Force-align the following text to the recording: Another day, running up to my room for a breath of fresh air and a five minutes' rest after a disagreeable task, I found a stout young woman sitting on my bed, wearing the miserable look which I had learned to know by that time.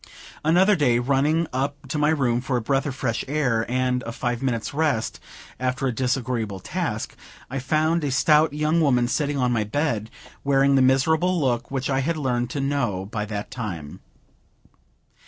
Another 0.43 0.75
day, 0.75 0.97
running 0.97 1.45
up 1.53 1.75
to 1.89 1.99
my 1.99 2.09
room 2.09 2.41
for 2.41 2.57
a 2.57 2.61
breath 2.61 2.87
of 2.87 2.95
fresh 2.95 3.23
air 3.27 3.69
and 3.69 4.01
a 4.01 4.11
five 4.11 4.41
minutes' 4.41 4.73
rest 4.73 5.19
after 5.59 5.85
a 5.85 5.91
disagreeable 5.93 6.59
task, 6.59 7.15
I 7.51 7.59
found 7.59 8.03
a 8.03 8.09
stout 8.09 8.51
young 8.51 8.81
woman 8.81 9.07
sitting 9.07 9.37
on 9.37 9.51
my 9.51 9.63
bed, 9.63 10.09
wearing 10.43 10.73
the 10.73 10.81
miserable 10.81 11.39
look 11.39 11.69
which 11.69 11.87
I 11.87 11.99
had 11.99 12.17
learned 12.17 12.49
to 12.49 12.59
know 12.59 13.05
by 13.11 13.25
that 13.25 13.51
time. 13.51 13.99